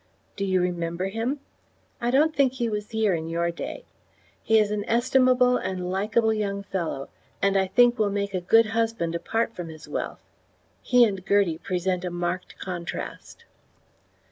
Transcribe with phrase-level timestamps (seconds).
[0.35, 1.41] Do you remember him?
[2.01, 3.85] I don't think he was here in your day.
[4.41, 8.65] He is an estimable and likeable young fellow, and I think will make a good
[8.65, 10.23] husband apart from his wealth.
[10.81, 13.45] He and Gertie present a marked contrast.